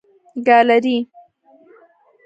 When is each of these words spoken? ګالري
ګالري 0.45 0.97